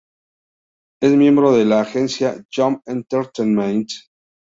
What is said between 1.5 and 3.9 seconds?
de la agencia "Jump Entertainment".